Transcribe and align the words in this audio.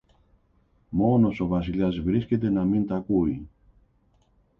Μόνος 0.89 1.39
ο 1.39 1.47
Βασιλιάς 1.47 1.97
βρίσκεται 1.99 2.49
να 2.49 2.63
μην 2.63 2.87
τ' 2.87 2.91
ακούει 2.91 3.47